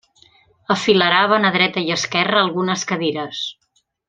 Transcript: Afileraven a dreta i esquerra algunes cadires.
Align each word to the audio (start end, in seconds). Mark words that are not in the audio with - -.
Afileraven 0.75 1.45
a 1.49 1.53
dreta 1.57 1.85
i 1.89 1.93
esquerra 1.99 2.41
algunes 2.45 2.89
cadires. 2.93 3.45